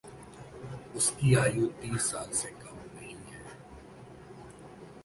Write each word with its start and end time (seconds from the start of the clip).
उसकी 0.95 1.35
आयु 1.35 1.67
तीस 1.81 2.09
साल 2.11 2.31
से 2.31 2.49
कम 2.63 2.81
नहीं 2.95 3.15
है। 3.29 3.45